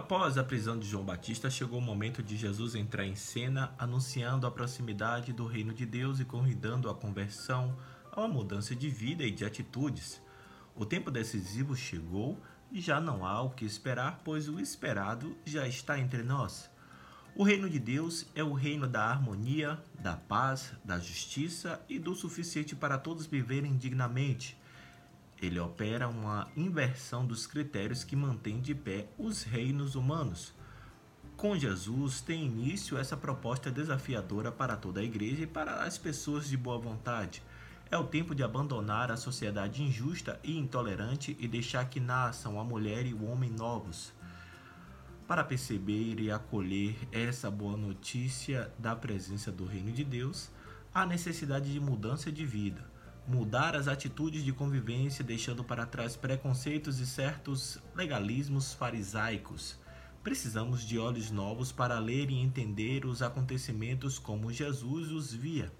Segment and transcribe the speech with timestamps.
[0.00, 4.46] Após a prisão de João Batista, chegou o momento de Jesus entrar em cena, anunciando
[4.46, 7.76] a proximidade do reino de Deus e convidando a conversão,
[8.10, 10.18] a uma mudança de vida e de atitudes.
[10.74, 12.40] O tempo decisivo chegou
[12.72, 16.70] e já não há o que esperar, pois o esperado já está entre nós.
[17.36, 22.14] O reino de Deus é o reino da harmonia, da paz, da justiça e do
[22.14, 24.58] suficiente para todos viverem dignamente.
[25.40, 30.52] Ele opera uma inversão dos critérios que mantém de pé os reinos humanos.
[31.34, 36.46] Com Jesus tem início essa proposta desafiadora para toda a igreja e para as pessoas
[36.46, 37.42] de boa vontade.
[37.90, 42.64] É o tempo de abandonar a sociedade injusta e intolerante e deixar que nasçam a
[42.64, 44.12] mulher e o homem novos.
[45.26, 50.50] Para perceber e acolher essa boa notícia da presença do Reino de Deus,
[50.92, 52.84] há necessidade de mudança de vida
[53.30, 59.78] mudar as atitudes de convivência, deixando para trás preconceitos e certos legalismos farisaicos.
[60.20, 65.72] Precisamos de olhos novos para ler e entender os acontecimentos como Jesus os via.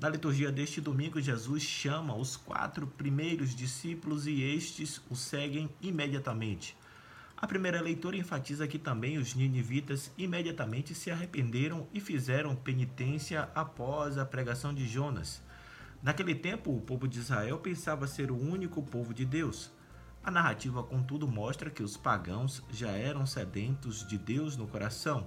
[0.00, 6.76] Na liturgia deste domingo, Jesus chama os quatro primeiros discípulos e estes o seguem imediatamente.
[7.36, 14.18] A primeira leitura enfatiza que também os ninivitas imediatamente se arrependeram e fizeram penitência após
[14.18, 15.40] a pregação de Jonas.
[16.04, 19.70] Naquele tempo, o povo de Israel pensava ser o único povo de Deus.
[20.22, 25.26] A narrativa, contudo, mostra que os pagãos já eram sedentos de Deus no coração.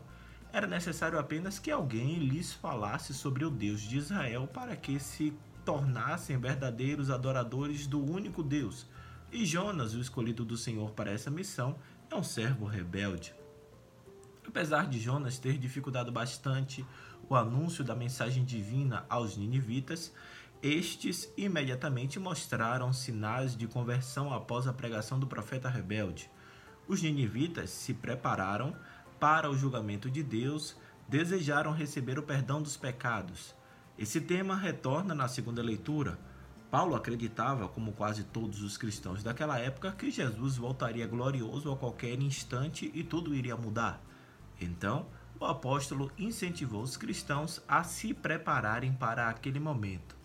[0.54, 5.34] Era necessário apenas que alguém lhes falasse sobre o Deus de Israel para que se
[5.66, 8.86] tornassem verdadeiros adoradores do único Deus.
[9.32, 11.76] E Jonas, o escolhido do Senhor para essa missão,
[12.08, 13.34] é um servo rebelde.
[14.48, 16.86] Apesar de Jonas ter dificultado bastante
[17.28, 20.14] o anúncio da mensagem divina aos ninivitas,
[20.62, 26.30] estes imediatamente mostraram sinais de conversão após a pregação do profeta rebelde.
[26.88, 28.76] Os ninivitas se prepararam
[29.20, 30.76] para o julgamento de Deus,
[31.08, 33.56] desejaram receber o perdão dos pecados.
[33.98, 36.20] Esse tema retorna na segunda leitura.
[36.70, 42.22] Paulo acreditava, como quase todos os cristãos daquela época, que Jesus voltaria glorioso a qualquer
[42.22, 44.02] instante e tudo iria mudar.
[44.60, 45.08] Então,
[45.40, 50.17] o apóstolo incentivou os cristãos a se prepararem para aquele momento.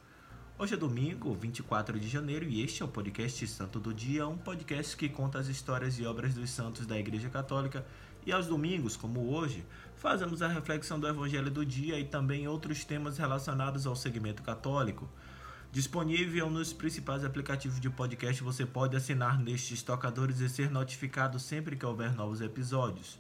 [0.62, 4.38] Hoje é domingo, 24 de janeiro, e este é o podcast Santo do Dia, um
[4.38, 7.84] podcast que conta as histórias e obras dos santos da Igreja Católica.
[8.24, 9.64] E aos domingos, como hoje,
[9.96, 15.10] fazemos a reflexão do Evangelho do Dia e também outros temas relacionados ao segmento católico.
[15.72, 21.74] Disponível nos principais aplicativos de podcast, você pode assinar nestes tocadores e ser notificado sempre
[21.74, 23.18] que houver novos episódios.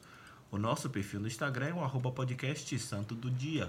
[0.48, 3.68] O nosso perfil no Instagram é o podcast Santo do Dia.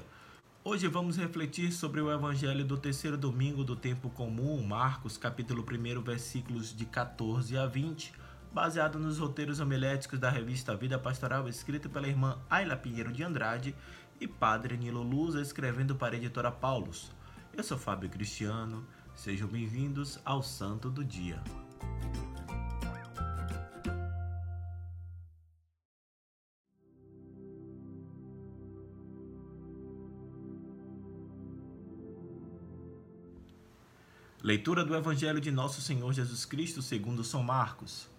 [0.65, 6.01] Hoje vamos refletir sobre o evangelho do terceiro domingo do tempo comum, Marcos, capítulo 1,
[6.01, 8.13] versículos de 14 a 20,
[8.53, 13.75] baseado nos roteiros homiléticos da revista Vida Pastoral, escrito pela irmã Ayla Pinheiro de Andrade
[14.21, 17.11] e padre Nilo Luza, escrevendo para a editora Paulus.
[17.51, 21.43] Eu sou Fábio Cristiano, sejam bem-vindos ao Santo do Dia.
[34.43, 38.09] Leitura do Evangelho de Nosso Senhor Jesus Cristo segundo São Marcos.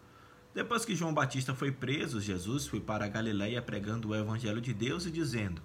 [0.54, 4.72] Depois que João Batista foi preso, Jesus foi para a Galiléia pregando o Evangelho de
[4.72, 5.60] Deus e dizendo: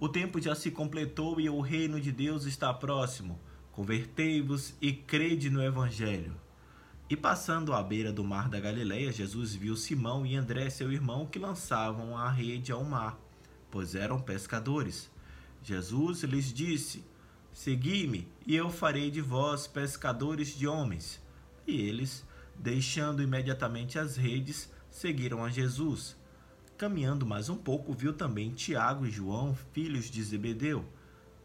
[0.00, 3.40] O tempo já se completou e o reino de Deus está próximo.
[3.70, 6.34] Convertei-vos e crede no Evangelho.
[7.08, 11.26] E passando à beira do mar da Galiléia, Jesus viu Simão e André, seu irmão,
[11.26, 13.20] que lançavam a rede ao mar,
[13.70, 15.08] pois eram pescadores.
[15.62, 17.04] Jesus lhes disse:
[17.52, 21.20] Segui-me, e eu farei de vós pescadores de homens.
[21.66, 22.24] E eles,
[22.56, 26.16] deixando imediatamente as redes, seguiram a Jesus.
[26.78, 30.84] Caminhando mais um pouco, viu também Tiago e João, filhos de Zebedeu.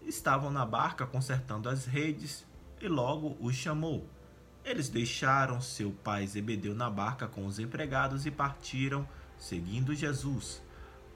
[0.02, 2.46] Estavam na barca consertando as redes,
[2.82, 4.08] e logo os chamou.
[4.64, 10.62] Eles deixaram seu pai Zebedeu na barca com os empregados e partiram, seguindo Jesus.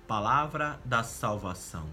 [0.07, 1.89] Palavra da salvação.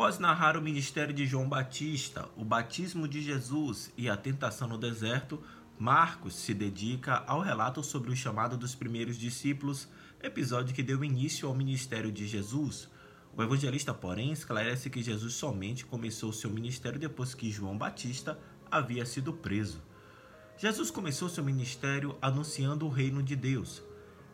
[0.00, 4.78] Após narrar o ministério de João Batista, o batismo de Jesus e a tentação no
[4.78, 5.38] deserto,
[5.78, 9.86] Marcos se dedica ao relato sobre o chamado dos primeiros discípulos,
[10.22, 12.88] episódio que deu início ao ministério de Jesus.
[13.36, 18.38] O evangelista, porém, esclarece que Jesus somente começou seu ministério depois que João Batista
[18.70, 19.82] havia sido preso.
[20.56, 23.82] Jesus começou seu ministério anunciando o reino de Deus.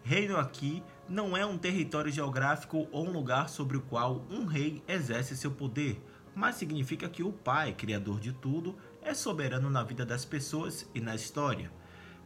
[0.05, 4.83] Reino aqui não é um território geográfico ou um lugar sobre o qual um rei
[4.89, 6.03] exerce seu poder,
[6.35, 11.01] mas significa que o Pai, Criador de tudo, é soberano na vida das pessoas e
[11.01, 11.71] na história.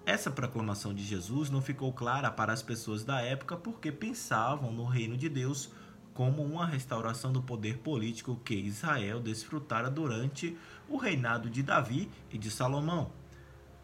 [0.07, 4.85] Essa proclamação de Jesus não ficou clara para as pessoas da época porque pensavam no
[4.85, 5.71] reino de Deus
[6.15, 10.57] como uma restauração do poder político que Israel desfrutara durante
[10.89, 13.13] o reinado de Davi e de Salomão.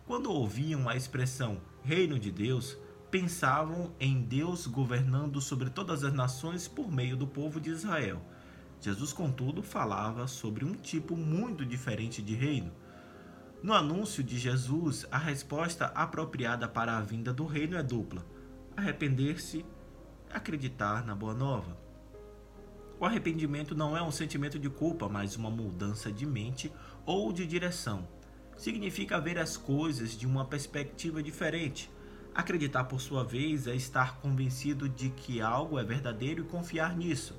[0.06, 2.76] Quando ouviam a expressão reino de Deus,
[3.10, 8.20] pensavam em Deus governando sobre todas as nações por meio do povo de Israel.
[8.80, 12.72] Jesus, contudo, falava sobre um tipo muito diferente de reino.
[13.62, 18.24] No anúncio de Jesus, a resposta apropriada para a vinda do reino é dupla:
[18.76, 19.64] arrepender-se,
[20.30, 21.76] acreditar na boa nova.
[22.98, 26.72] O arrependimento não é um sentimento de culpa, mas uma mudança de mente
[27.04, 28.08] ou de direção.
[28.56, 31.90] Significa ver as coisas de uma perspectiva diferente
[32.36, 37.34] Acreditar, por sua vez, é estar convencido de que algo é verdadeiro e confiar nisso.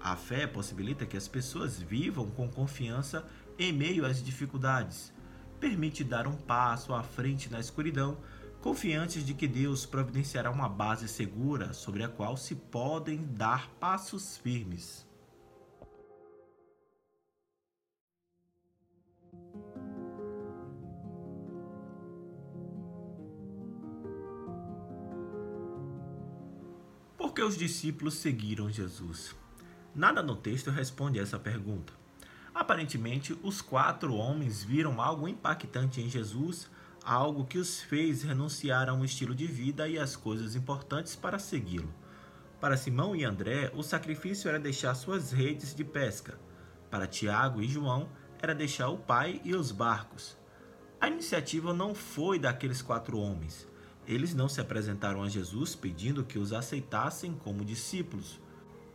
[0.00, 3.26] A fé possibilita que as pessoas vivam com confiança
[3.58, 5.12] em meio às dificuldades.
[5.60, 8.16] Permite dar um passo à frente na escuridão,
[8.62, 14.38] confiantes de que Deus providenciará uma base segura sobre a qual se podem dar passos
[14.38, 15.09] firmes.
[27.30, 29.36] Por que os discípulos seguiram Jesus?
[29.94, 31.92] Nada no texto responde a essa pergunta.
[32.52, 36.68] Aparentemente, os quatro homens viram algo impactante em Jesus,
[37.04, 41.38] algo que os fez renunciar a um estilo de vida e às coisas importantes para
[41.38, 41.94] segui-lo.
[42.60, 46.36] Para Simão e André, o sacrifício era deixar suas redes de pesca.
[46.90, 48.08] Para Tiago e João,
[48.42, 50.36] era deixar o pai e os barcos.
[51.00, 53.68] A iniciativa não foi daqueles quatro homens.
[54.06, 58.40] Eles não se apresentaram a Jesus pedindo que os aceitassem como discípulos.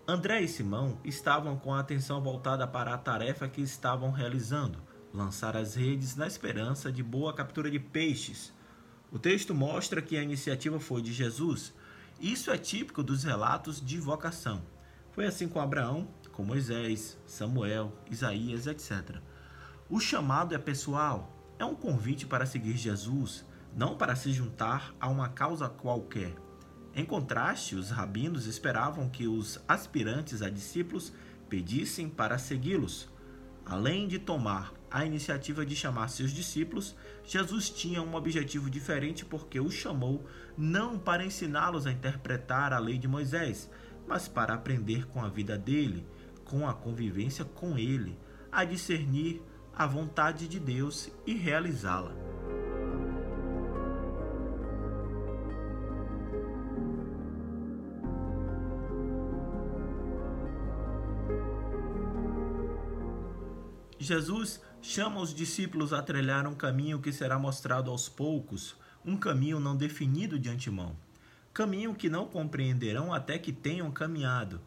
[0.07, 4.77] André e Simão estavam com a atenção voltada para a tarefa que estavam realizando,
[5.13, 8.53] lançar as redes na esperança de boa captura de peixes.
[9.11, 11.73] O texto mostra que a iniciativa foi de Jesus.
[12.19, 14.61] Isso é típico dos relatos de vocação.
[15.11, 19.21] Foi assim com Abraão, com Moisés, Samuel, Isaías, etc.
[19.89, 25.09] O chamado é pessoal, é um convite para seguir Jesus, não para se juntar a
[25.09, 26.33] uma causa qualquer.
[26.93, 31.11] Em contraste, os rabinos esperavam que os aspirantes a discípulos
[31.49, 33.09] pedissem para segui-los.
[33.65, 36.95] Além de tomar a iniciativa de chamar seus discípulos,
[37.25, 40.25] Jesus tinha um objetivo diferente porque os chamou
[40.57, 43.69] não para ensiná-los a interpretar a lei de Moisés,
[44.07, 46.07] mas para aprender com a vida dele,
[46.45, 48.17] com a convivência com ele,
[48.51, 49.41] a discernir
[49.75, 52.34] a vontade de Deus e realizá-la.
[64.05, 69.59] Jesus chama os discípulos a trilhar um caminho que será mostrado aos poucos, um caminho
[69.59, 70.95] não definido de antemão,
[71.51, 74.61] caminho que não compreenderão até que tenham caminhado.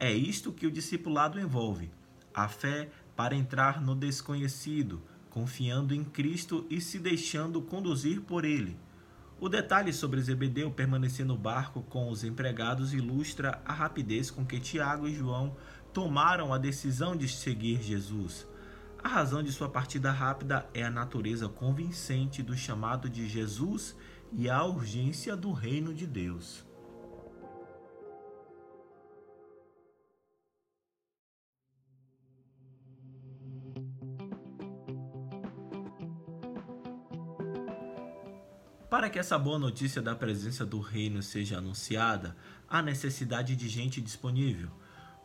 [0.00, 1.92] É isto que o discipulado envolve:
[2.34, 5.00] a fé para entrar no desconhecido,
[5.30, 8.76] confiando em Cristo e se deixando conduzir por Ele.
[9.38, 14.58] O detalhe sobre Zebedeu permanecer no barco com os empregados ilustra a rapidez com que
[14.58, 15.56] Tiago e João
[15.92, 18.50] tomaram a decisão de seguir Jesus.
[19.02, 23.96] A razão de sua partida rápida é a natureza convincente do chamado de Jesus
[24.32, 26.64] e a urgência do reino de Deus.
[38.88, 42.36] Para que essa boa notícia da presença do reino seja anunciada,
[42.68, 44.70] há necessidade de gente disponível.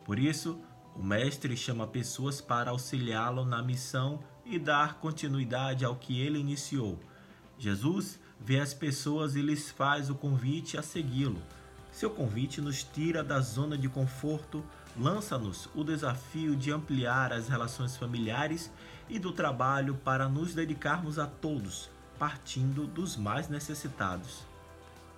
[0.04, 0.60] Por isso,
[0.98, 6.98] o Mestre chama pessoas para auxiliá-lo na missão e dar continuidade ao que ele iniciou.
[7.56, 11.40] Jesus vê as pessoas e lhes faz o convite a segui-lo.
[11.92, 14.64] Seu convite nos tira da zona de conforto,
[14.96, 18.68] lança-nos o desafio de ampliar as relações familiares
[19.08, 21.88] e do trabalho para nos dedicarmos a todos,
[22.18, 24.44] partindo dos mais necessitados.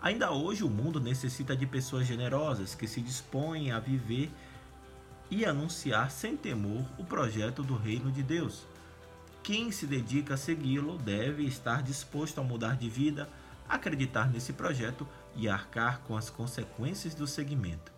[0.03, 4.31] Ainda hoje o mundo necessita de pessoas generosas que se dispõem a viver
[5.31, 8.67] e anunciar sem temor o projeto do reino de Deus.
[9.43, 13.29] Quem se dedica a segui-lo deve estar disposto a mudar de vida,
[13.69, 15.07] acreditar nesse projeto
[15.37, 17.93] e arcar com as consequências do seguimento.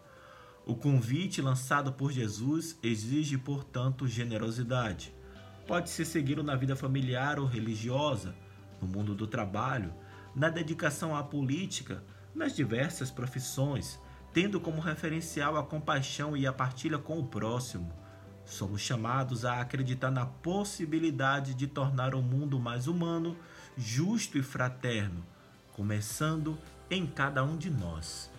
[0.65, 5.13] O convite lançado por Jesus exige, portanto, generosidade.
[5.67, 8.35] Pode-se segui-lo na vida familiar ou religiosa,
[8.81, 9.93] no mundo do trabalho,
[10.35, 13.99] na dedicação à política, nas diversas profissões,
[14.33, 17.93] tendo como referencial a compaixão e a partilha com o próximo.
[18.45, 23.37] Somos chamados a acreditar na possibilidade de tornar o mundo mais humano,
[23.77, 25.25] justo e fraterno,
[25.73, 26.59] começando
[26.91, 28.32] em cada um de nós.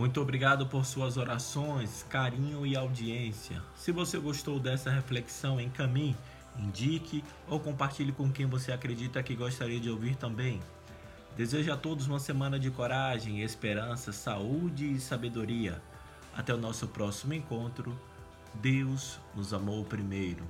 [0.00, 3.62] Muito obrigado por suas orações, carinho e audiência.
[3.76, 6.16] Se você gostou dessa reflexão, encaminhe,
[6.58, 10.58] indique ou compartilhe com quem você acredita que gostaria de ouvir também.
[11.36, 15.82] Desejo a todos uma semana de coragem, esperança, saúde e sabedoria.
[16.34, 17.94] Até o nosso próximo encontro.
[18.54, 20.44] Deus nos amou primeiro.